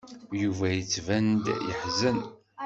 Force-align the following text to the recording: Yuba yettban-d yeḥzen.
Yuba 0.41 0.65
yettban-d 0.71 1.45
yeḥzen. 1.67 2.19